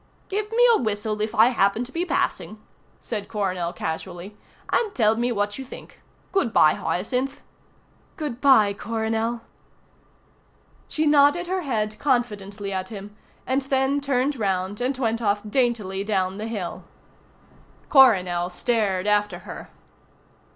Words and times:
"Give 0.29 0.49
me 0.51 0.67
a 0.73 0.79
whistle 0.81 1.21
if 1.21 1.35
I 1.35 1.49
happen 1.49 1.83
to 1.83 1.91
be 1.91 2.05
passing," 2.05 2.59
said 2.99 3.27
Coronel 3.27 3.71
casually, 3.71 4.35
"and 4.73 4.95
tell 4.95 5.15
me 5.15 5.31
what 5.31 5.59
you 5.59 5.63
think. 5.63 6.01
Good 6.31 6.51
bye, 6.51 6.73
Hyacinth." 6.73 7.41
"Good 8.17 8.41
bye, 8.41 8.73
Coronel." 8.73 9.41
She 10.87 11.05
nodded 11.05 11.45
her 11.45 11.61
head 11.61 11.99
confidently 11.99 12.73
at 12.73 12.89
him, 12.89 13.15
and 13.45 13.61
then 13.61 14.01
turned 14.01 14.35
round 14.37 14.81
and 14.81 14.97
went 14.97 15.21
off 15.21 15.41
daintily 15.47 16.03
down 16.03 16.39
the 16.39 16.47
hill. 16.47 16.83
Coronel 17.87 18.49
stared 18.49 19.05
after 19.05 19.37
her. 19.45 19.69